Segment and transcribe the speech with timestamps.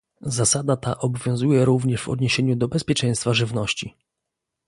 [0.21, 3.95] Zasada ta obowiązuje również w odniesieniu do bezpieczeństwa żywności